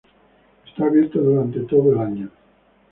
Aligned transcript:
Está 0.67 0.85
abierto 0.87 1.21
durante 1.21 1.59
todo 1.59 1.91
el 1.91 1.99
año. 1.99 2.29